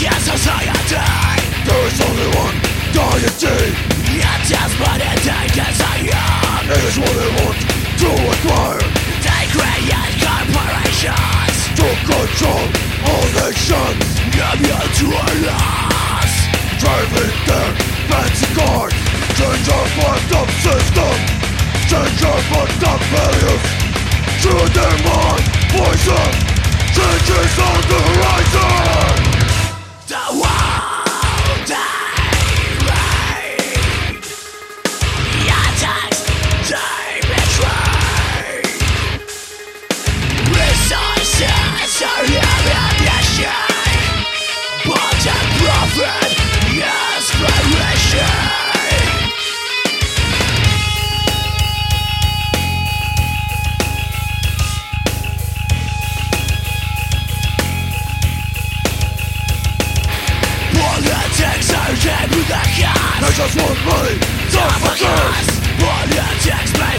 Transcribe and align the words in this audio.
American 0.00 0.20
society 0.24 0.96
There 1.68 1.86
is 1.86 2.00
only 2.00 2.28
one 2.40 2.56
deity 2.92 3.76
Yet 4.16 4.48
as 4.48 4.72
many 4.80 5.12
deities 5.20 5.80
I 5.80 6.08
am 6.08 6.64
It 6.72 6.82
is 6.88 6.96
what 6.96 7.12
they 7.12 7.30
want 7.36 7.60
to 8.00 8.08
acquire 8.32 8.80
They 9.20 9.44
create 9.52 10.16
corporations 10.24 11.56
To 11.76 11.86
control 12.08 12.64
all 13.12 13.28
nations 13.44 14.08
Give 14.32 14.60
you 14.64 14.80
to 14.88 15.06
a 15.12 15.28
loss 15.44 16.32
Driving 16.80 17.34
their 17.44 17.70
fancy 18.08 18.48
cars 18.56 18.96
Change 19.36 19.68
our 19.68 19.86
fucked 20.00 20.32
up. 20.32 20.48
System 20.64 21.16
Change 21.92 22.22
our 22.24 22.40
fucked 22.48 22.84
up 22.88 23.00
values 23.12 23.64
To 24.48 24.52
their 24.72 24.96
mind, 25.04 25.44
poison 25.76 26.32
Changes 26.96 27.58
on 27.60 27.80
the 27.84 27.98
horizon. 28.00 28.59
Want 63.40 63.80
money 63.88 64.16
Time 64.52 64.80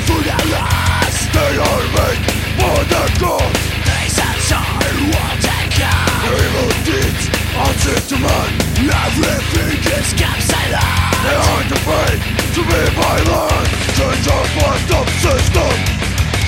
for 0.09 0.21
their 0.25 0.45
lies 0.49 1.17
They 1.35 1.53
are 1.61 1.85
made 1.93 2.23
for 2.57 2.79
their 2.89 3.09
gods 3.21 3.61
These 3.85 4.17
acts 4.17 4.51
are 4.51 4.91
what 5.13 5.37
can 5.69 5.99
Their 6.25 6.37
evil 6.41 6.71
deeds 6.87 7.23
Unfit 7.53 8.03
to 8.09 8.17
man 8.17 8.49
Everything 8.81 9.77
is 9.85 10.09
silent 10.49 10.85
They 11.21 11.37
aren't 11.37 11.71
afraid 11.77 12.19
to 12.55 12.61
be 12.65 12.81
violent 12.97 13.69
Change 13.97 14.25
our 14.33 14.45
fucked 14.57 14.91
up 14.97 15.07
system 15.21 15.73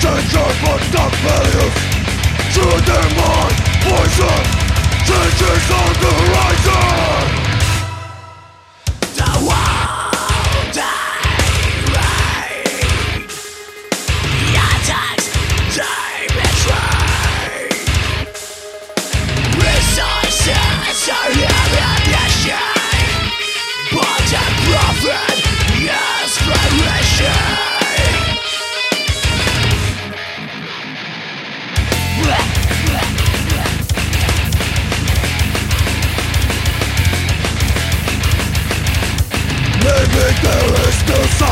Change 0.02 0.32
our 0.34 0.52
fucked 0.62 0.94
up 0.98 1.12
values 1.22 1.94
their 2.54 3.08
mind 3.18 3.56
Poison 3.82 4.42
Changes 5.06 5.70
on 5.70 5.92
the 6.02 6.10
horizon 6.18 6.93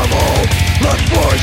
hope 0.09 0.51
Left 0.81 1.05
for 1.13 1.42